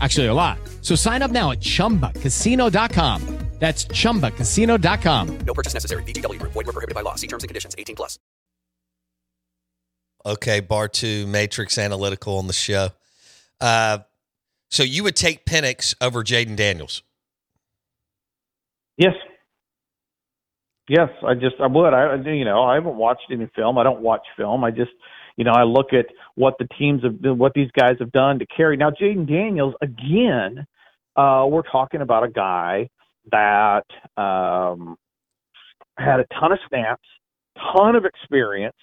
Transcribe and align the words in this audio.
Actually, 0.00 0.26
a 0.26 0.34
lot. 0.34 0.58
So 0.80 0.94
sign 0.94 1.22
up 1.22 1.30
now 1.30 1.52
at 1.52 1.60
chumbacasino.com. 1.60 3.44
That's 3.60 3.86
chumbacasino.com. 3.86 5.38
No 5.46 5.54
purchase 5.54 5.74
necessary. 5.74 6.02
VGW 6.02 6.38
Group. 6.38 6.52
Void 6.52 6.66
were 6.66 6.72
prohibited 6.72 6.94
by 6.94 7.00
law. 7.02 7.14
See 7.14 7.28
terms 7.28 7.44
and 7.44 7.48
conditions. 7.48 7.74
18 7.78 7.96
plus. 7.96 8.18
Okay, 10.26 10.60
Bartoo, 10.60 11.26
Matrix 11.26 11.78
Analytical 11.78 12.38
on 12.38 12.46
the 12.46 12.52
show. 12.52 12.88
Uh, 13.60 13.98
so 14.70 14.82
you 14.82 15.04
would 15.04 15.16
take 15.16 15.44
Penix 15.44 15.94
over 16.00 16.24
Jayden 16.24 16.56
Daniels. 16.56 17.02
Yes. 18.96 19.14
Yes, 20.88 21.08
I 21.26 21.34
just 21.34 21.56
I 21.60 21.66
would. 21.66 21.94
I 21.94 22.16
you 22.16 22.44
know 22.44 22.62
I 22.62 22.74
haven't 22.74 22.96
watched 22.96 23.30
any 23.30 23.48
film. 23.56 23.78
I 23.78 23.84
don't 23.84 24.00
watch 24.00 24.26
film. 24.36 24.64
I 24.64 24.70
just 24.70 24.90
you 25.36 25.44
know 25.44 25.52
I 25.52 25.64
look 25.64 25.92
at 25.92 26.06
what 26.34 26.54
the 26.58 26.68
teams 26.78 27.02
have 27.02 27.38
what 27.38 27.52
these 27.54 27.70
guys 27.78 27.96
have 28.00 28.12
done 28.12 28.38
to 28.38 28.46
carry. 28.46 28.76
Now 28.76 28.90
Jayden 28.90 29.28
Daniels 29.28 29.74
again. 29.82 30.66
Uh, 31.16 31.46
we're 31.48 31.62
talking 31.62 32.00
about 32.00 32.24
a 32.24 32.30
guy 32.30 32.88
that 33.30 33.84
um, 34.20 34.96
had 35.96 36.20
a 36.20 36.26
ton 36.38 36.52
of 36.52 36.58
snaps, 36.68 37.06
ton 37.72 37.94
of 37.96 38.04
experience, 38.04 38.76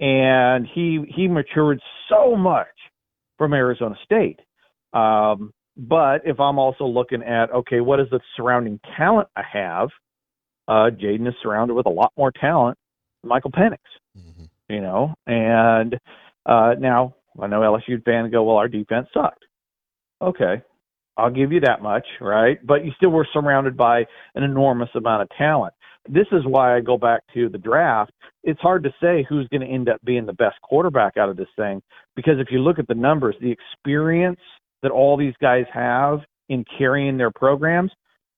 and 0.00 0.66
he 0.66 1.00
he 1.14 1.28
matured 1.28 1.80
so 2.08 2.36
much 2.36 2.66
from 3.38 3.52
Arizona 3.54 3.96
State. 4.04 4.40
Um, 4.92 5.52
but 5.76 6.22
if 6.24 6.38
I'm 6.38 6.58
also 6.58 6.84
looking 6.84 7.22
at 7.22 7.50
okay, 7.52 7.80
what 7.80 8.00
is 8.00 8.06
the 8.10 8.20
surrounding 8.36 8.78
talent 8.96 9.28
I 9.36 9.42
have? 9.52 9.88
Uh, 10.66 10.90
Jayden 10.90 11.28
is 11.28 11.34
surrounded 11.42 11.74
with 11.74 11.86
a 11.86 11.90
lot 11.90 12.12
more 12.16 12.32
talent 12.32 12.78
Michael 13.22 13.50
Penix. 13.50 13.78
Mm-hmm. 14.16 14.44
You 14.68 14.80
know, 14.80 15.14
and 15.26 15.94
uh, 16.46 16.74
now 16.78 17.14
I 17.40 17.46
know 17.46 17.60
LSU 17.60 18.02
fans 18.04 18.30
go, 18.32 18.44
well, 18.44 18.56
our 18.56 18.68
defense 18.68 19.08
sucked. 19.12 19.44
Okay, 20.22 20.62
I'll 21.16 21.30
give 21.30 21.52
you 21.52 21.60
that 21.60 21.82
much, 21.82 22.06
right? 22.20 22.64
But 22.64 22.84
you 22.84 22.92
still 22.96 23.10
were 23.10 23.28
surrounded 23.32 23.76
by 23.76 24.06
an 24.34 24.42
enormous 24.42 24.88
amount 24.94 25.22
of 25.22 25.28
talent. 25.36 25.74
This 26.08 26.26
is 26.32 26.44
why 26.44 26.76
I 26.76 26.80
go 26.80 26.98
back 26.98 27.22
to 27.34 27.48
the 27.48 27.58
draft. 27.58 28.12
It's 28.42 28.60
hard 28.60 28.82
to 28.84 28.94
say 29.02 29.24
who's 29.28 29.48
going 29.48 29.62
to 29.62 29.66
end 29.66 29.88
up 29.88 30.00
being 30.04 30.26
the 30.26 30.34
best 30.34 30.60
quarterback 30.62 31.16
out 31.16 31.30
of 31.30 31.36
this 31.36 31.48
thing 31.56 31.82
because 32.14 32.38
if 32.38 32.48
you 32.50 32.58
look 32.58 32.78
at 32.78 32.88
the 32.88 32.94
numbers, 32.94 33.34
the 33.40 33.50
experience 33.50 34.40
that 34.82 34.92
all 34.92 35.16
these 35.16 35.34
guys 35.40 35.64
have 35.72 36.20
in 36.50 36.64
carrying 36.76 37.16
their 37.16 37.30
programs, 37.30 37.90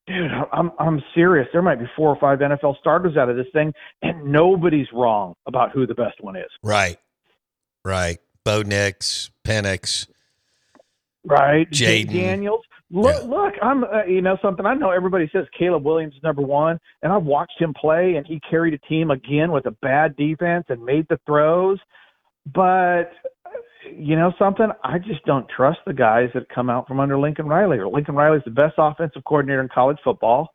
dude, 0.06 0.30
I'm 0.52 0.70
I'm 0.78 1.02
serious. 1.14 1.48
There 1.52 1.62
might 1.62 1.78
be 1.78 1.86
four 1.96 2.08
or 2.08 2.16
five 2.18 2.38
NFL 2.40 2.78
starters 2.78 3.16
out 3.16 3.28
of 3.28 3.36
this 3.36 3.46
thing, 3.52 3.72
and 4.02 4.24
nobody's 4.30 4.88
wrong 4.92 5.34
about 5.46 5.72
who 5.72 5.86
the 5.86 5.94
best 5.94 6.20
one 6.20 6.36
is. 6.36 6.50
Right, 6.62 6.98
right. 7.84 8.18
Bo 8.44 8.62
Nix, 8.62 9.30
Penix, 9.44 10.08
right? 11.24 11.68
Jayden 11.70 12.12
Daniels. 12.12 12.62
Look, 12.92 13.16
Yeah. 13.20 13.28
look, 13.28 13.54
I'm, 13.60 13.82
uh, 13.82 14.04
you 14.04 14.22
know, 14.22 14.38
something. 14.40 14.64
I 14.64 14.74
know 14.74 14.90
everybody 14.90 15.28
says 15.32 15.44
Caleb 15.58 15.84
Williams 15.84 16.14
is 16.14 16.22
number 16.22 16.42
one, 16.42 16.78
and 17.02 17.12
I've 17.12 17.24
watched 17.24 17.60
him 17.60 17.74
play, 17.74 18.14
and 18.14 18.24
he 18.24 18.38
carried 18.48 18.74
a 18.74 18.78
team 18.78 19.10
again 19.10 19.50
with 19.50 19.66
a 19.66 19.72
bad 19.82 20.14
defense 20.14 20.66
and 20.68 20.84
made 20.84 21.06
the 21.08 21.18
throws. 21.26 21.80
But 22.54 23.10
you 23.94 24.16
know 24.16 24.32
something, 24.38 24.68
I 24.82 24.98
just 24.98 25.24
don't 25.24 25.46
trust 25.48 25.78
the 25.86 25.92
guys 25.92 26.30
that 26.34 26.48
come 26.48 26.70
out 26.70 26.88
from 26.88 27.00
under 27.00 27.18
Lincoln 27.18 27.46
Riley. 27.46 27.78
Or 27.78 27.88
Lincoln 27.88 28.14
Riley's 28.14 28.44
the 28.44 28.50
best 28.50 28.74
offensive 28.78 29.22
coordinator 29.24 29.60
in 29.60 29.68
college 29.68 29.98
football. 30.02 30.48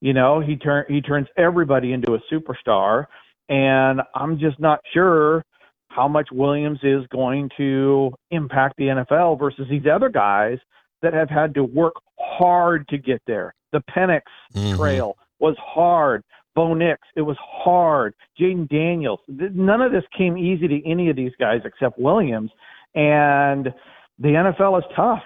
You 0.00 0.12
know, 0.12 0.40
he 0.40 0.56
turn 0.56 0.84
he 0.88 1.00
turns 1.00 1.28
everybody 1.36 1.92
into 1.92 2.14
a 2.14 2.20
superstar, 2.32 3.06
and 3.48 4.02
I'm 4.14 4.38
just 4.38 4.60
not 4.60 4.80
sure 4.92 5.44
how 5.88 6.08
much 6.08 6.28
Williams 6.32 6.80
is 6.82 7.06
going 7.12 7.48
to 7.56 8.12
impact 8.30 8.74
the 8.76 8.84
NFL 8.84 9.38
versus 9.38 9.66
these 9.70 9.86
other 9.90 10.08
guys 10.08 10.58
that 11.02 11.14
have 11.14 11.30
had 11.30 11.54
to 11.54 11.64
work 11.64 11.94
hard 12.18 12.86
to 12.88 12.98
get 12.98 13.22
there. 13.26 13.54
The 13.72 13.82
Penix 13.90 14.22
Mhm. 14.54 14.76
trail 14.76 15.16
was 15.38 15.56
hard. 15.58 16.22
Bo 16.54 16.74
Nix, 16.74 17.00
it 17.16 17.22
was 17.22 17.36
hard. 17.40 18.14
Jayden 18.40 18.68
Daniels, 18.68 19.20
none 19.28 19.80
of 19.80 19.92
this 19.92 20.04
came 20.16 20.36
easy 20.36 20.68
to 20.68 20.88
any 20.88 21.10
of 21.10 21.16
these 21.16 21.32
guys 21.38 21.60
except 21.64 21.98
Williams. 21.98 22.50
And 22.94 23.74
the 24.18 24.28
NFL 24.28 24.78
is 24.78 24.84
tough. 24.94 25.22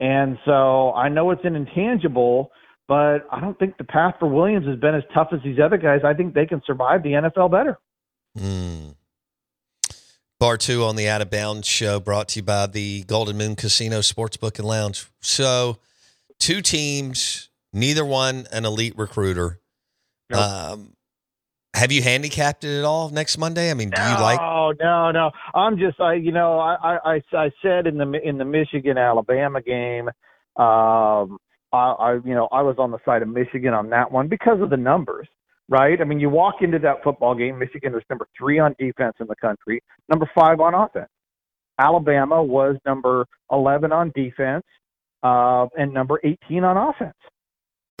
And 0.00 0.38
so 0.44 0.92
I 0.92 1.08
know 1.08 1.30
it's 1.30 1.44
an 1.44 1.56
intangible, 1.56 2.50
but 2.86 3.26
I 3.30 3.40
don't 3.40 3.58
think 3.58 3.78
the 3.78 3.84
path 3.84 4.14
for 4.18 4.28
Williams 4.28 4.66
has 4.66 4.78
been 4.78 4.94
as 4.94 5.02
tough 5.12 5.28
as 5.32 5.40
these 5.42 5.58
other 5.58 5.76
guys. 5.76 6.00
I 6.04 6.14
think 6.14 6.34
they 6.34 6.46
can 6.46 6.62
survive 6.66 7.02
the 7.02 7.10
NFL 7.10 7.50
better. 7.50 7.78
Mm. 8.38 8.94
Bartoo 10.40 10.86
on 10.86 10.96
the 10.96 11.08
Out 11.08 11.22
of 11.22 11.30
Bounds 11.30 11.66
show 11.66 12.00
brought 12.00 12.28
to 12.30 12.40
you 12.40 12.42
by 12.42 12.66
the 12.66 13.04
Golden 13.04 13.38
Moon 13.38 13.56
Casino 13.56 14.00
Sportsbook 14.00 14.58
and 14.58 14.68
Lounge. 14.68 15.06
So, 15.20 15.78
two 16.38 16.60
teams, 16.60 17.48
neither 17.72 18.04
one 18.04 18.46
an 18.52 18.64
elite 18.64 18.94
recruiter. 18.96 19.60
Nope. 20.30 20.40
Um, 20.40 20.94
have 21.74 21.90
you 21.90 22.02
handicapped 22.02 22.64
it 22.64 22.78
at 22.78 22.84
all 22.84 23.10
next 23.10 23.36
Monday? 23.36 23.70
I 23.70 23.74
mean, 23.74 23.90
do 23.90 24.00
you 24.00 24.08
like? 24.20 24.40
No, 24.40 24.72
no, 24.80 25.10
no. 25.10 25.30
I'm 25.54 25.76
just, 25.76 26.00
I, 26.00 26.14
you 26.14 26.30
know, 26.30 26.58
I, 26.60 26.76
I, 26.76 27.14
I, 27.14 27.20
I 27.36 27.50
said 27.62 27.86
in 27.86 27.98
the 27.98 28.20
in 28.22 28.38
the 28.38 28.44
Michigan 28.44 28.96
Alabama 28.96 29.60
game, 29.60 30.08
um, 30.56 31.38
I, 31.72 31.94
I, 31.98 32.12
you 32.24 32.34
know, 32.34 32.48
I 32.52 32.62
was 32.62 32.76
on 32.78 32.92
the 32.92 32.98
side 33.04 33.22
of 33.22 33.28
Michigan 33.28 33.74
on 33.74 33.90
that 33.90 34.12
one 34.12 34.28
because 34.28 34.60
of 34.60 34.70
the 34.70 34.76
numbers, 34.76 35.26
right? 35.68 36.00
I 36.00 36.04
mean, 36.04 36.20
you 36.20 36.30
walk 36.30 36.56
into 36.60 36.78
that 36.78 37.02
football 37.02 37.34
game, 37.34 37.58
Michigan 37.58 37.92
was 37.92 38.02
number 38.08 38.28
three 38.38 38.60
on 38.60 38.76
defense 38.78 39.16
in 39.18 39.26
the 39.26 39.36
country, 39.36 39.82
number 40.08 40.30
five 40.32 40.60
on 40.60 40.74
offense. 40.74 41.08
Alabama 41.80 42.40
was 42.40 42.76
number 42.86 43.26
11 43.50 43.90
on 43.90 44.12
defense, 44.14 44.64
uh, 45.24 45.66
and 45.76 45.92
number 45.92 46.20
18 46.22 46.62
on 46.62 46.76
offense. 46.76 47.16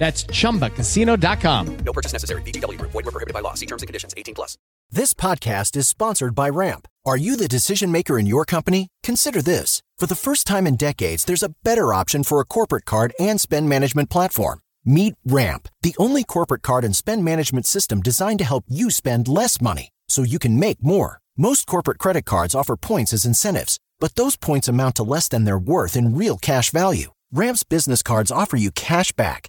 That's 0.00 0.24
chumbacasino.com. 0.24 1.76
No 1.84 1.92
purchase 1.92 2.14
necessary. 2.14 2.42
VGW 2.42 2.78
Group. 2.78 2.90
Void 2.92 3.04
were 3.04 3.12
prohibited 3.12 3.34
by 3.34 3.40
law. 3.40 3.54
See 3.54 3.66
terms 3.66 3.82
and 3.82 3.86
conditions. 3.86 4.14
18 4.16 4.34
plus. 4.34 4.56
This 4.90 5.14
podcast 5.14 5.76
is 5.76 5.86
sponsored 5.86 6.34
by 6.34 6.48
Ramp. 6.48 6.88
Are 7.06 7.16
you 7.16 7.36
the 7.36 7.46
decision 7.46 7.92
maker 7.92 8.18
in 8.18 8.26
your 8.26 8.44
company? 8.44 8.88
Consider 9.04 9.40
this. 9.42 9.82
For 9.98 10.06
the 10.06 10.16
first 10.16 10.46
time 10.46 10.66
in 10.66 10.76
decades, 10.76 11.24
there's 11.24 11.44
a 11.44 11.54
better 11.62 11.92
option 11.92 12.24
for 12.24 12.40
a 12.40 12.44
corporate 12.44 12.86
card 12.86 13.12
and 13.20 13.40
spend 13.40 13.68
management 13.68 14.10
platform. 14.10 14.60
Meet 14.84 15.14
Ramp, 15.26 15.68
the 15.82 15.94
only 15.98 16.24
corporate 16.24 16.62
card 16.62 16.84
and 16.84 16.96
spend 16.96 17.22
management 17.22 17.66
system 17.66 18.00
designed 18.00 18.38
to 18.38 18.46
help 18.46 18.64
you 18.68 18.90
spend 18.90 19.28
less 19.28 19.60
money 19.60 19.90
so 20.08 20.22
you 20.22 20.38
can 20.38 20.58
make 20.58 20.82
more. 20.82 21.20
Most 21.36 21.66
corporate 21.66 21.98
credit 21.98 22.24
cards 22.24 22.54
offer 22.54 22.76
points 22.76 23.12
as 23.12 23.24
incentives, 23.26 23.78
but 24.00 24.16
those 24.16 24.36
points 24.36 24.68
amount 24.68 24.96
to 24.96 25.02
less 25.02 25.28
than 25.28 25.44
their 25.44 25.58
worth 25.58 25.96
in 25.96 26.16
real 26.16 26.38
cash 26.38 26.70
value. 26.70 27.12
Ramp's 27.30 27.62
business 27.62 28.02
cards 28.02 28.32
offer 28.32 28.56
you 28.56 28.70
cash 28.72 29.12
back, 29.12 29.48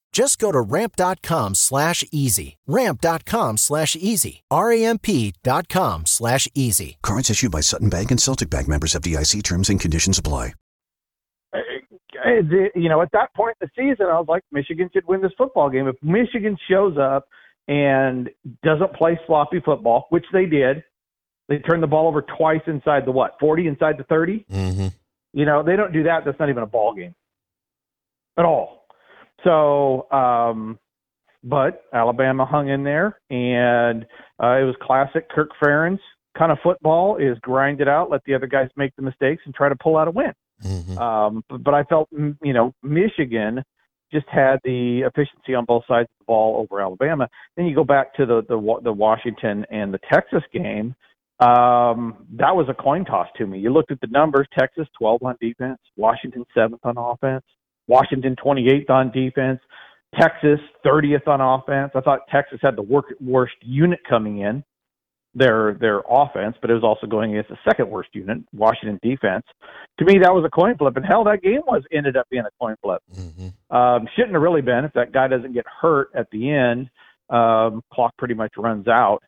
Just 0.11 0.39
go 0.39 0.51
to 0.51 0.59
ramp.com 0.59 1.55
slash 1.55 2.03
easy. 2.11 2.57
Ramp.com 2.67 3.57
slash 3.57 3.95
easy. 3.95 4.43
R-A-M-P 4.51 5.33
dot 5.43 5.67
slash 6.05 6.47
easy. 6.53 6.97
Cards 7.01 7.29
issued 7.29 7.51
by 7.51 7.61
Sutton 7.61 7.89
Bank 7.89 8.11
and 8.11 8.21
Celtic 8.21 8.49
Bank 8.49 8.67
members 8.67 8.93
of 8.93 9.01
DIC 9.01 9.43
terms 9.43 9.69
and 9.69 9.79
conditions 9.79 10.19
apply. 10.19 10.53
You 12.75 12.89
know, 12.89 13.01
at 13.01 13.11
that 13.13 13.33
point 13.35 13.55
in 13.61 13.67
the 13.67 13.81
season, 13.81 14.07
I 14.07 14.19
was 14.19 14.27
like, 14.27 14.43
Michigan 14.51 14.89
should 14.93 15.07
win 15.07 15.21
this 15.21 15.31
football 15.37 15.69
game. 15.69 15.87
If 15.87 15.95
Michigan 16.03 16.57
shows 16.69 16.97
up 16.97 17.27
and 17.67 18.29
doesn't 18.63 18.93
play 18.93 19.19
sloppy 19.25 19.59
football, 19.59 20.07
which 20.09 20.25
they 20.31 20.45
did, 20.45 20.83
they 21.47 21.59
turned 21.59 21.81
the 21.81 21.87
ball 21.87 22.07
over 22.07 22.21
twice 22.21 22.61
inside 22.67 23.05
the 23.05 23.11
what, 23.11 23.37
40 23.39 23.67
inside 23.67 23.97
the 23.97 24.03
30? 24.03 24.45
Mm-hmm. 24.51 24.87
You 25.33 25.45
know, 25.45 25.63
they 25.63 25.75
don't 25.75 25.93
do 25.93 26.03
that. 26.03 26.25
That's 26.25 26.39
not 26.39 26.49
even 26.49 26.63
a 26.63 26.67
ball 26.67 26.93
game 26.93 27.15
at 28.37 28.45
all. 28.45 28.80
So, 29.43 30.11
um, 30.11 30.79
but 31.43 31.83
Alabama 31.93 32.45
hung 32.45 32.69
in 32.69 32.83
there, 32.83 33.19
and 33.29 34.05
uh, 34.41 34.57
it 34.57 34.63
was 34.63 34.75
classic 34.81 35.29
Kirk 35.29 35.49
Ferentz 35.61 35.99
kind 36.37 36.51
of 36.51 36.59
football: 36.63 37.17
is 37.17 37.37
grind 37.41 37.81
it 37.81 37.87
out, 37.87 38.09
let 38.09 38.23
the 38.25 38.35
other 38.35 38.47
guys 38.47 38.69
make 38.75 38.95
the 38.95 39.01
mistakes, 39.01 39.41
and 39.45 39.53
try 39.53 39.69
to 39.69 39.75
pull 39.75 39.97
out 39.97 40.07
a 40.07 40.11
win. 40.11 40.33
Mm-hmm. 40.63 40.97
Um, 40.97 41.43
but, 41.49 41.63
but 41.63 41.73
I 41.73 41.83
felt, 41.83 42.09
you 42.11 42.53
know, 42.53 42.73
Michigan 42.83 43.63
just 44.13 44.27
had 44.29 44.57
the 44.63 45.01
efficiency 45.01 45.55
on 45.55 45.65
both 45.65 45.83
sides 45.87 46.07
of 46.11 46.19
the 46.19 46.25
ball 46.25 46.57
over 46.57 46.81
Alabama. 46.81 47.27
Then 47.55 47.65
you 47.65 47.75
go 47.75 47.83
back 47.83 48.13
to 48.15 48.25
the 48.25 48.41
the, 48.47 48.79
the 48.83 48.93
Washington 48.93 49.65
and 49.71 49.93
the 49.93 49.99
Texas 50.11 50.43
game. 50.53 50.95
Um, 51.39 52.27
that 52.33 52.55
was 52.55 52.67
a 52.69 52.73
coin 52.73 53.03
toss 53.03 53.27
to 53.37 53.47
me. 53.47 53.57
You 53.57 53.71
looked 53.71 53.91
at 53.91 53.99
the 54.01 54.07
numbers: 54.07 54.47
Texas 54.57 54.87
12 54.99 55.23
on 55.23 55.35
defense, 55.41 55.79
Washington 55.95 56.45
7th 56.55 56.79
on 56.83 56.97
offense, 56.97 57.45
Washington 57.87 58.35
28th 58.43 58.89
on 58.89 59.11
defense, 59.11 59.59
Texas 60.19 60.59
30th 60.85 61.27
on 61.27 61.41
offense. 61.41 61.91
I 61.95 62.01
thought 62.01 62.21
Texas 62.31 62.59
had 62.61 62.75
the 62.75 62.81
work, 62.81 63.13
worst 63.19 63.55
unit 63.61 63.99
coming 64.07 64.39
in, 64.39 64.63
their 65.33 65.77
their 65.79 66.01
offense, 66.09 66.57
but 66.61 66.69
it 66.69 66.73
was 66.73 66.83
also 66.83 67.07
going 67.07 67.31
against 67.31 67.49
the 67.49 67.57
second 67.65 67.89
worst 67.89 68.09
unit, 68.13 68.39
Washington 68.53 68.99
defense. 69.01 69.45
To 69.99 70.05
me, 70.05 70.19
that 70.21 70.33
was 70.33 70.43
a 70.45 70.49
coin 70.49 70.77
flip, 70.77 70.97
and 70.97 71.05
hell, 71.05 71.23
that 71.25 71.41
game 71.41 71.61
was 71.65 71.83
ended 71.91 72.17
up 72.17 72.27
being 72.29 72.43
a 72.43 72.51
coin 72.59 72.75
flip. 72.81 73.01
Mm-hmm. 73.13 73.75
Um, 73.75 74.07
shouldn't 74.15 74.33
have 74.33 74.41
really 74.41 74.61
been 74.61 74.83
if 74.83 74.93
that 74.93 75.13
guy 75.13 75.27
doesn't 75.27 75.53
get 75.53 75.65
hurt 75.81 76.09
at 76.15 76.27
the 76.31 76.51
end. 76.51 76.89
Um, 77.29 77.81
clock 77.93 78.13
pretty 78.17 78.33
much 78.33 78.51
runs 78.57 78.89
out 78.89 79.23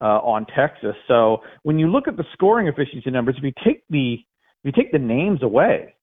uh, 0.00 0.18
on 0.20 0.46
Texas. 0.56 0.96
So 1.06 1.42
when 1.64 1.78
you 1.78 1.88
look 1.88 2.08
at 2.08 2.16
the 2.16 2.24
scoring 2.32 2.66
efficiency 2.66 3.10
numbers, 3.10 3.36
if 3.36 3.44
you 3.44 3.52
take 3.64 3.84
the 3.90 4.14
if 4.14 4.64
you 4.64 4.72
take 4.72 4.92
the 4.92 4.98
names 4.98 5.42
away, 5.42 5.94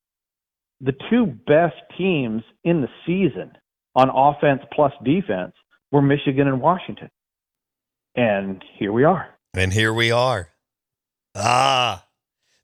the 0.82 0.94
two 1.10 1.26
best 1.26 1.76
teams 1.98 2.42
in 2.64 2.82
the 2.82 2.88
season 3.06 3.52
on 3.96 4.10
offense 4.10 4.62
plus 4.74 4.94
defense 5.04 5.54
were 5.92 6.02
Michigan 6.02 6.48
and 6.48 6.62
Washington. 6.62 7.10
And 8.16 8.64
here 8.78 8.92
we 8.94 9.04
are. 9.04 9.28
And 9.56 9.74
here 9.74 9.94
we 9.94 10.12
are. 10.12 10.50
Ah, 11.36 12.06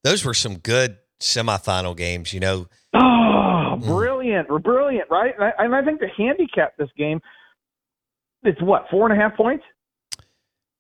those 0.04 0.24
were 0.26 0.34
some 0.34 0.58
good 0.58 0.98
semifinal 1.22 1.96
games. 1.96 2.34
You 2.34 2.40
know, 2.40 2.68
Oh, 2.94 3.78
brilliant. 3.86 4.48
Brilliant, 4.64 5.10
right? 5.10 5.34
And 5.36 5.44
I, 5.46 5.52
and 5.64 5.76
I 5.76 5.84
think 5.84 6.00
the 6.00 6.08
handicap 6.18 6.78
this 6.78 6.90
game, 6.98 7.20
it's 8.44 8.62
what, 8.62 8.86
four 8.92 9.10
and 9.10 9.20
a 9.20 9.22
half 9.22 9.36
points? 9.36 9.64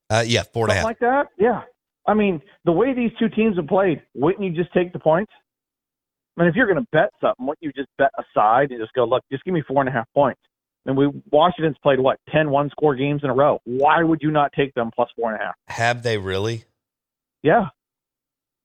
uh, 0.09 0.23
yeah, 0.25 0.43
four 0.53 0.65
and 0.65 0.71
a 0.71 0.75
half. 0.75 0.83
like 0.83 0.99
that? 0.99 1.27
Yeah. 1.37 1.61
I 2.07 2.13
mean, 2.13 2.41
the 2.65 2.71
way 2.71 2.93
these 2.93 3.11
two 3.17 3.29
teams 3.29 3.55
have 3.57 3.67
played, 3.67 4.01
wouldn't 4.13 4.43
you 4.43 4.51
just 4.51 4.71
take 4.73 4.93
the 4.93 4.99
points? 4.99 5.31
I 6.37 6.41
mean, 6.41 6.49
if 6.49 6.55
you're 6.55 6.67
going 6.67 6.79
to 6.79 6.87
bet 6.91 7.11
something, 7.21 7.45
wouldn't 7.45 7.63
you 7.63 7.71
just 7.71 7.89
bet 7.97 8.11
aside 8.17 8.71
and 8.71 8.79
just 8.81 8.93
go, 8.93 9.05
look, 9.05 9.23
just 9.31 9.43
give 9.43 9.53
me 9.53 9.63
four 9.67 9.81
and 9.81 9.89
a 9.89 9.91
half 9.91 10.07
points? 10.13 10.41
And 10.85 10.95
we 10.95 11.09
Washington's 11.31 11.77
played 11.81 11.99
what 11.99 12.19
ten 12.29 12.51
one 12.51 12.69
score 12.69 12.95
games 12.95 13.21
in 13.23 13.29
a 13.29 13.33
row. 13.33 13.59
Why 13.63 14.03
would 14.03 14.19
you 14.21 14.31
not 14.31 14.51
take 14.53 14.73
them 14.75 14.91
plus 14.93 15.09
four 15.15 15.31
and 15.31 15.41
a 15.41 15.43
half? 15.43 15.55
Have 15.67 16.03
they 16.03 16.17
really? 16.17 16.65
Yeah, 17.41 17.69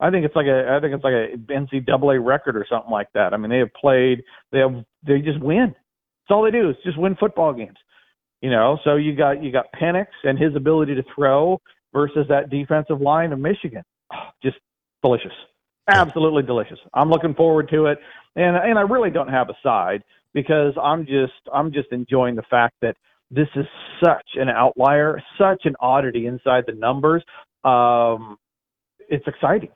I 0.01 0.11
think 0.11 0.25
it's 0.25 0.35
like 0.35 0.47
a 0.47 0.77
I 0.77 0.81
think 0.81 0.95
it's 0.95 1.05
like 1.05 1.13
a 1.13 1.37
NCAA 1.53 2.25
record 2.25 2.57
or 2.57 2.67
something 2.69 2.91
like 2.91 3.09
that. 3.15 3.35
I 3.35 3.37
mean, 3.37 3.51
they 3.51 3.59
have 3.59 3.73
played. 3.79 4.23
They 4.51 4.59
have 4.59 4.85
they 5.07 5.21
just 5.21 5.41
win. 5.41 5.75
That's 5.75 6.35
all 6.35 6.43
they 6.43 6.51
do 6.51 6.71
is 6.71 6.77
just 6.85 6.99
win 6.99 7.17
football 7.21 7.53
games. 7.53 7.77
You 8.41 8.51
know, 8.51 8.79
so 8.85 8.97
you 8.97 9.15
got 9.15 9.43
you 9.43 9.53
got 9.53 9.67
Penix 9.81 10.07
and 10.25 10.39
his 10.39 10.57
ability 10.57 10.95
to 10.95 11.03
throw 11.15 11.61
versus 11.93 12.27
that 12.31 12.49
defensive 12.49 13.01
line 13.01 13.33
of 13.33 13.39
Michigan. 13.39 13.83
Oh, 14.13 14.17
just 14.43 14.57
delicious, 15.03 15.33
absolutely 15.91 16.43
delicious. 16.43 16.79
I'm 16.95 17.11
looking 17.11 17.35
forward 17.35 17.69
to 17.71 17.87
it, 17.87 17.99
and 18.37 18.57
and 18.57 18.79
I 18.79 18.83
really 18.83 19.11
don't 19.11 19.29
have 19.29 19.49
a 19.49 19.55
side 19.63 20.03
because 20.35 20.75
I'm 20.83 21.07
just 21.07 21.33
I'm 21.53 21.73
just 21.73 21.89
enjoying 21.93 22.37
the 22.37 22.45
fact 22.51 22.77
that 22.83 22.97
this 23.31 23.49
is 23.55 23.67
such 24.03 24.27
an 24.35 24.49
outlier, 24.49 25.23
such 25.39 25.63
an 25.65 25.75
oddity 25.81 26.27
inside 26.27 26.65
the 26.67 26.75
numbers. 26.75 27.23
Um, 27.65 28.39
it's 29.09 29.27
exciting 29.27 29.71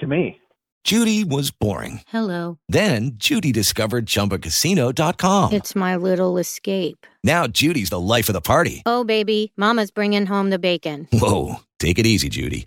to 0.00 0.06
me. 0.06 0.40
Judy 0.82 1.24
was 1.24 1.50
boring. 1.50 2.00
Hello. 2.08 2.58
Then 2.68 3.12
Judy 3.14 3.52
discovered 3.52 4.06
ChumbaCasino.com. 4.06 5.52
It's 5.52 5.76
my 5.76 5.96
little 5.96 6.38
escape. 6.38 7.06
Now 7.22 7.46
Judy's 7.46 7.90
the 7.90 8.00
life 8.00 8.28
of 8.28 8.32
the 8.32 8.40
party. 8.40 8.82
Oh, 8.86 9.04
baby, 9.04 9.52
Mama's 9.56 9.90
bringing 9.90 10.26
home 10.26 10.48
the 10.50 10.58
bacon. 10.58 11.06
Whoa, 11.12 11.56
take 11.78 11.98
it 11.98 12.06
easy, 12.06 12.30
Judy. 12.30 12.66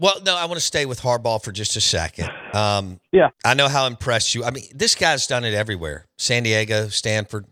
Well, 0.00 0.14
no, 0.24 0.34
I 0.34 0.46
want 0.46 0.56
to 0.56 0.64
stay 0.64 0.86
with 0.86 1.02
Harbaugh 1.02 1.44
for 1.44 1.52
just 1.52 1.76
a 1.76 1.80
second. 1.80 2.30
Um, 2.54 3.00
yeah, 3.12 3.28
I 3.44 3.52
know 3.52 3.68
how 3.68 3.86
impressed 3.86 4.34
you. 4.34 4.44
I 4.44 4.50
mean, 4.50 4.64
this 4.74 4.94
guy's 4.94 5.26
done 5.26 5.44
it 5.44 5.52
everywhere: 5.52 6.06
San 6.16 6.42
Diego, 6.42 6.88
Stanford, 6.88 7.44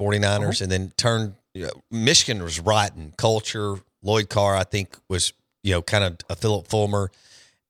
49ers, 0.00 0.60
and 0.60 0.70
then 0.70 0.92
turned. 0.96 1.34
You 1.54 1.66
know, 1.66 1.70
Michigan 1.90 2.42
was 2.42 2.58
rotten 2.58 3.14
culture. 3.16 3.76
Lloyd 4.02 4.28
Carr, 4.28 4.56
I 4.56 4.64
think, 4.64 4.98
was 5.08 5.32
you 5.62 5.72
know 5.72 5.80
kind 5.80 6.02
of 6.02 6.16
a 6.28 6.34
Phillip 6.34 6.66
Fulmer, 6.66 7.12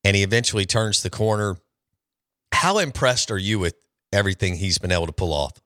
and 0.02 0.16
he 0.16 0.22
eventually 0.22 0.64
turns 0.64 1.02
the 1.02 1.10
corner. 1.10 1.58
How 2.52 2.78
impressed 2.78 3.30
are 3.30 3.38
you 3.38 3.58
with 3.58 3.74
everything 4.14 4.56
he's 4.56 4.78
been 4.78 4.92
able 4.92 5.06
to 5.06 5.12
pull 5.12 5.34
off? 5.34 5.60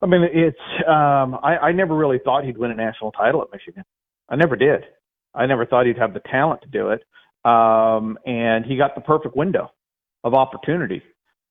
I 0.00 0.06
mean, 0.06 0.22
it's. 0.32 0.58
Um, 0.88 1.38
I, 1.42 1.58
I 1.58 1.72
never 1.72 1.94
really 1.94 2.20
thought 2.24 2.44
he'd 2.44 2.56
win 2.56 2.70
a 2.70 2.74
national 2.74 3.12
title 3.12 3.42
at 3.42 3.48
Michigan. 3.52 3.84
I 4.30 4.36
never 4.36 4.56
did. 4.56 4.84
I 5.34 5.46
never 5.46 5.66
thought 5.66 5.86
he'd 5.86 5.98
have 5.98 6.14
the 6.14 6.20
talent 6.20 6.62
to 6.62 6.68
do 6.68 6.90
it. 6.90 7.02
Um, 7.44 8.18
and 8.24 8.64
he 8.64 8.76
got 8.76 8.94
the 8.94 9.00
perfect 9.00 9.36
window 9.36 9.72
of 10.24 10.34
opportunity. 10.34 11.02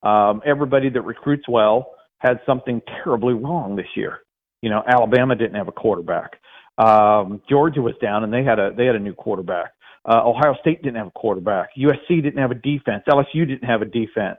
Um, 0.02 0.40
everybody 0.44 0.88
that 0.90 1.02
recruits 1.02 1.48
well 1.48 1.90
had 2.18 2.40
something 2.46 2.80
terribly 3.02 3.34
wrong 3.34 3.76
this 3.76 3.86
year. 3.94 4.18
You 4.62 4.70
know, 4.70 4.82
Alabama 4.86 5.34
didn't 5.34 5.56
have 5.56 5.68
a 5.68 5.72
quarterback. 5.72 6.38
Um, 6.78 7.42
Georgia 7.48 7.82
was 7.82 7.94
down, 8.00 8.24
and 8.24 8.32
they 8.32 8.44
had 8.44 8.58
a 8.58 8.70
they 8.76 8.86
had 8.86 8.96
a 8.96 9.00
new 9.00 9.12
quarterback. 9.12 9.72
Uh, 10.08 10.22
Ohio 10.24 10.54
State 10.60 10.82
didn't 10.82 10.96
have 10.96 11.08
a 11.08 11.12
quarterback. 11.12 11.70
USC 11.78 12.22
didn't 12.22 12.38
have 12.38 12.50
a 12.50 12.56
defense. 12.56 13.04
LSU 13.08 13.46
didn't 13.46 13.64
have 13.64 13.82
a 13.82 13.86
defense. 13.86 14.38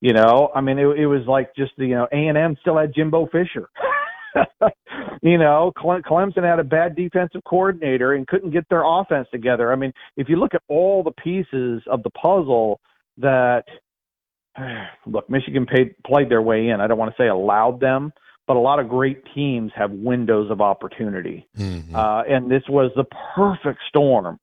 You 0.00 0.12
know, 0.12 0.50
I 0.54 0.60
mean, 0.60 0.78
it, 0.78 0.86
it 0.98 1.06
was 1.06 1.22
like 1.26 1.54
just 1.54 1.72
the, 1.76 1.86
you 1.86 1.94
know 1.94 2.08
A 2.12 2.28
and 2.28 2.38
M 2.38 2.56
still 2.60 2.78
had 2.78 2.94
Jimbo 2.94 3.26
Fisher. 3.26 3.68
you 5.22 5.38
know, 5.38 5.72
Clemson 5.76 6.42
had 6.42 6.58
a 6.58 6.64
bad 6.64 6.96
defensive 6.96 7.42
coordinator 7.44 8.14
and 8.14 8.26
couldn't 8.26 8.50
get 8.50 8.68
their 8.68 8.82
offense 8.84 9.28
together. 9.32 9.72
I 9.72 9.76
mean, 9.76 9.92
if 10.16 10.28
you 10.28 10.36
look 10.36 10.54
at 10.54 10.62
all 10.68 11.02
the 11.02 11.12
pieces 11.12 11.82
of 11.86 12.02
the 12.02 12.10
puzzle 12.10 12.80
that, 13.18 13.64
look, 15.06 15.28
Michigan 15.28 15.66
paid, 15.66 15.94
played 16.04 16.30
their 16.30 16.42
way 16.42 16.68
in. 16.68 16.80
I 16.80 16.86
don't 16.86 16.98
want 16.98 17.14
to 17.14 17.22
say 17.22 17.28
allowed 17.28 17.80
them, 17.80 18.12
but 18.46 18.56
a 18.56 18.60
lot 18.60 18.78
of 18.78 18.88
great 18.88 19.22
teams 19.34 19.72
have 19.74 19.90
windows 19.90 20.50
of 20.50 20.60
opportunity. 20.60 21.48
Mm-hmm. 21.56 21.94
Uh, 21.94 22.22
and 22.22 22.50
this 22.50 22.62
was 22.68 22.90
the 22.96 23.04
perfect 23.34 23.80
storm 23.88 24.38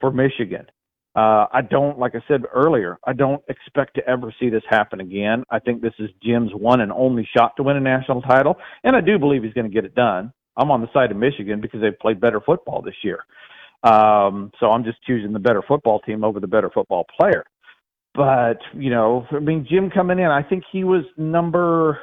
for 0.00 0.10
Michigan. 0.10 0.66
Uh, 1.16 1.46
I 1.52 1.60
don't, 1.62 1.96
like 1.98 2.16
I 2.16 2.22
said 2.26 2.42
earlier, 2.52 2.98
I 3.06 3.12
don't 3.12 3.42
expect 3.48 3.94
to 3.94 4.08
ever 4.08 4.34
see 4.40 4.48
this 4.48 4.64
happen 4.68 5.00
again. 5.00 5.44
I 5.48 5.60
think 5.60 5.80
this 5.80 5.92
is 6.00 6.10
Jim's 6.22 6.50
one 6.52 6.80
and 6.80 6.90
only 6.90 7.28
shot 7.36 7.52
to 7.56 7.62
win 7.62 7.76
a 7.76 7.80
national 7.80 8.22
title, 8.22 8.56
and 8.82 8.96
I 8.96 9.00
do 9.00 9.18
believe 9.18 9.44
he's 9.44 9.52
going 9.52 9.68
to 9.68 9.72
get 9.72 9.84
it 9.84 9.94
done. 9.94 10.32
I'm 10.56 10.70
on 10.70 10.80
the 10.80 10.88
side 10.92 11.12
of 11.12 11.16
Michigan 11.16 11.60
because 11.60 11.80
they've 11.80 11.98
played 11.98 12.20
better 12.20 12.40
football 12.40 12.82
this 12.82 12.96
year. 13.02 13.24
Um, 13.84 14.50
so 14.58 14.70
I'm 14.70 14.82
just 14.82 15.02
choosing 15.06 15.32
the 15.32 15.38
better 15.38 15.62
football 15.66 16.00
team 16.00 16.24
over 16.24 16.40
the 16.40 16.46
better 16.46 16.70
football 16.70 17.06
player. 17.18 17.44
But, 18.14 18.58
you 18.72 18.90
know, 18.90 19.26
I 19.30 19.40
mean, 19.40 19.66
Jim 19.68 19.90
coming 19.90 20.18
in, 20.18 20.26
I 20.26 20.42
think 20.42 20.64
he 20.72 20.84
was 20.84 21.04
number, 21.16 21.98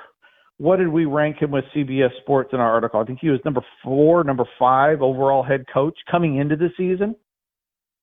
what 0.57 0.77
did 0.77 0.89
we 0.89 1.05
rank 1.05 1.37
him 1.41 1.51
with 1.51 1.63
CBS 1.75 2.09
Sports 2.21 2.49
in 2.53 2.59
our 2.59 2.71
article? 2.71 2.99
I 2.99 3.05
think 3.05 3.19
he 3.21 3.29
was 3.29 3.39
number 3.43 3.61
four, 3.83 4.23
number 4.23 4.45
five 4.59 5.01
overall 5.01 5.41
head 5.41 5.65
coach 5.73 5.97
coming 6.09 6.37
into 6.37 6.55
the 6.55 6.69
season. 6.77 7.15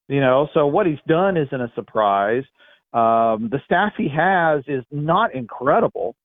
You 0.09 0.21
know, 0.21 0.49
so 0.55 0.67
what 0.67 0.87
he's 0.87 0.99
done 1.07 1.37
isn't 1.37 1.61
a 1.61 1.71
surprise. 1.75 2.45
Um, 2.93 3.51
the 3.51 3.61
staff 3.65 3.93
he 3.97 4.09
has 4.09 4.65
is 4.67 4.85
not 4.91 5.35
incredible. 5.35 6.17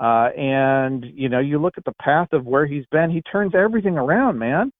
Uh, 0.00 0.30
and, 0.36 1.04
you 1.14 1.28
know, 1.28 1.38
you 1.38 1.60
look 1.60 1.78
at 1.78 1.84
the 1.84 1.94
path 2.00 2.28
of 2.32 2.44
where 2.44 2.66
he's 2.66 2.84
been, 2.90 3.10
he 3.10 3.22
turns 3.22 3.54
everything 3.54 3.96
around, 3.96 4.38
man. 4.38 4.72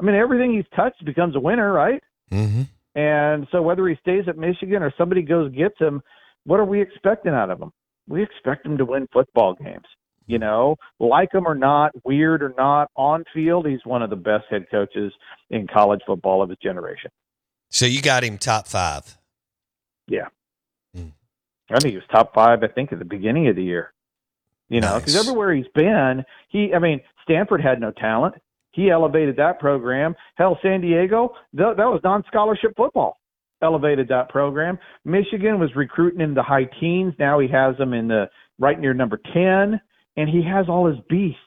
I 0.00 0.04
mean, 0.04 0.14
everything 0.14 0.54
he's 0.54 0.64
touched 0.74 1.04
becomes 1.04 1.36
a 1.36 1.40
winner, 1.40 1.72
right? 1.72 2.02
Mm-hmm. 2.30 2.62
And 2.98 3.46
so 3.50 3.62
whether 3.62 3.86
he 3.88 3.96
stays 3.96 4.24
at 4.28 4.38
Michigan 4.38 4.82
or 4.82 4.92
somebody 4.96 5.22
goes 5.22 5.52
gets 5.52 5.78
him, 5.78 6.02
what 6.44 6.60
are 6.60 6.64
we 6.64 6.80
expecting 6.80 7.32
out 7.32 7.50
of 7.50 7.60
him? 7.60 7.70
We 8.08 8.22
expect 8.22 8.64
him 8.64 8.78
to 8.78 8.84
win 8.84 9.08
football 9.12 9.54
games. 9.54 9.86
You 10.26 10.38
know, 10.38 10.76
like 10.98 11.32
him 11.32 11.46
or 11.46 11.54
not, 11.54 11.92
weird 12.04 12.42
or 12.42 12.52
not, 12.58 12.90
on 12.96 13.24
field, 13.32 13.66
he's 13.66 13.84
one 13.84 14.02
of 14.02 14.10
the 14.10 14.16
best 14.16 14.44
head 14.50 14.66
coaches 14.70 15.12
in 15.50 15.68
college 15.68 16.00
football 16.04 16.42
of 16.42 16.48
his 16.48 16.58
generation. 16.58 17.10
So 17.70 17.86
you 17.86 18.02
got 18.02 18.24
him 18.24 18.38
top 18.38 18.66
five. 18.66 19.16
Yeah. 20.08 20.28
Mm. 20.96 21.12
I 21.70 21.78
think 21.78 21.92
he 21.92 21.96
was 21.96 22.06
top 22.10 22.34
five, 22.34 22.62
I 22.62 22.68
think, 22.68 22.92
at 22.92 22.98
the 22.98 23.04
beginning 23.04 23.48
of 23.48 23.56
the 23.56 23.64
year. 23.64 23.92
You 24.68 24.80
know, 24.80 24.98
because 24.98 25.14
nice. 25.14 25.24
everywhere 25.24 25.54
he's 25.54 25.68
been, 25.74 26.24
he, 26.48 26.74
I 26.74 26.80
mean, 26.80 27.00
Stanford 27.22 27.60
had 27.60 27.80
no 27.80 27.92
talent. 27.92 28.34
He 28.72 28.90
elevated 28.90 29.36
that 29.36 29.60
program. 29.60 30.14
Hell, 30.34 30.58
San 30.60 30.80
Diego, 30.80 31.34
th- 31.56 31.76
that 31.76 31.86
was 31.86 32.00
non 32.02 32.24
scholarship 32.26 32.74
football. 32.76 33.16
Elevated 33.62 34.08
that 34.08 34.28
program. 34.28 34.78
Michigan 35.04 35.58
was 35.58 35.74
recruiting 35.74 36.20
in 36.20 36.34
the 36.34 36.42
high 36.42 36.68
teens. 36.78 37.14
Now 37.18 37.38
he 37.38 37.48
has 37.48 37.76
them 37.78 37.94
in 37.94 38.08
the 38.08 38.28
right 38.58 38.78
near 38.78 38.92
number 38.92 39.18
10, 39.32 39.80
and 40.16 40.28
he 40.28 40.42
has 40.42 40.66
all 40.68 40.86
his 40.86 40.98
beasts. 41.08 41.40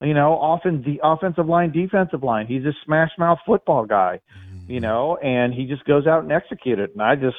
You 0.00 0.14
know, 0.14 0.32
often 0.32 0.82
the 0.82 1.00
offensive 1.02 1.46
line, 1.46 1.70
defensive 1.70 2.22
line. 2.22 2.46
He's 2.46 2.64
a 2.64 2.72
smash 2.84 3.10
mouth 3.18 3.38
football 3.44 3.84
guy. 3.84 4.20
You 4.66 4.80
know, 4.80 5.16
and 5.16 5.52
he 5.52 5.66
just 5.66 5.84
goes 5.84 6.06
out 6.06 6.22
and 6.22 6.32
executes 6.32 6.80
it. 6.80 6.92
And 6.92 7.02
I 7.02 7.16
just, 7.16 7.36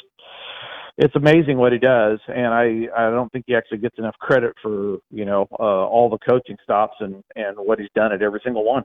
it's 0.97 1.15
amazing 1.15 1.57
what 1.57 1.73
he 1.73 1.79
does, 1.79 2.19
and 2.27 2.47
I 2.47 2.87
I 2.95 3.09
don't 3.09 3.31
think 3.31 3.45
he 3.47 3.55
actually 3.55 3.79
gets 3.79 3.97
enough 3.97 4.15
credit 4.19 4.53
for 4.61 4.97
you 5.11 5.25
know 5.25 5.47
uh, 5.59 5.63
all 5.63 6.09
the 6.09 6.17
coaching 6.19 6.57
stops 6.63 6.95
and 6.99 7.23
and 7.35 7.57
what 7.57 7.79
he's 7.79 7.89
done 7.95 8.13
at 8.13 8.21
every 8.21 8.41
single 8.43 8.63
one. 8.63 8.83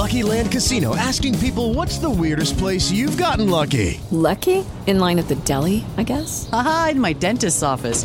Lucky 0.00 0.22
Land 0.22 0.52
Casino 0.52 0.96
asking 0.96 1.38
people, 1.40 1.74
"What's 1.74 1.98
the 1.98 2.08
weirdest 2.08 2.58
place 2.58 2.90
you've 2.90 3.18
gotten 3.18 3.50
lucky?" 3.50 4.00
Lucky 4.10 4.64
in 4.86 4.98
line 4.98 5.18
at 5.18 5.28
the 5.28 5.36
deli, 5.36 5.84
I 5.96 6.04
guess. 6.04 6.48
Aha, 6.52 6.90
in 6.92 7.00
my 7.00 7.12
dentist's 7.12 7.62
office. 7.62 8.04